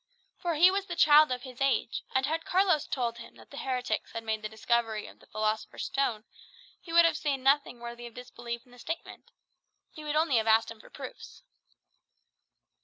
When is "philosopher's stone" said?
5.27-6.23